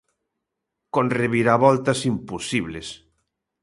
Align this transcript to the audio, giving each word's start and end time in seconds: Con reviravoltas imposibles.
Con 0.93 1.05
reviravoltas 1.21 1.99
imposibles. 2.11 2.87